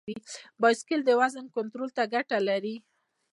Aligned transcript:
بایسکل 0.61 0.99
د 1.05 1.09
وزن 1.21 1.45
کنټرول 1.55 1.89
ته 1.97 2.03
ګټور 2.13 2.57
دی. 2.65 2.75